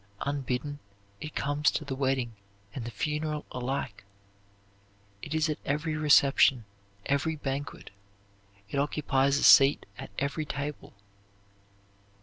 [0.21, 0.79] Unbidden
[1.19, 2.33] it comes to the wedding
[2.73, 4.03] and the funeral alike.
[5.21, 6.65] It is at every reception,
[7.05, 7.91] every banquet;
[8.67, 10.93] it occupies a seat at every table.